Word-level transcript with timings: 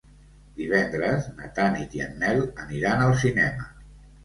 Divendres 0.61 1.27
na 1.41 1.51
Tanit 1.59 1.95
i 1.99 2.03
en 2.07 2.19
Nel 2.25 2.43
aniran 2.65 3.07
al 3.11 3.17
cinema. 3.27 3.71